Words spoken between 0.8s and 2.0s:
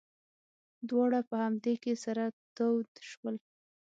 دواړه په همدې کې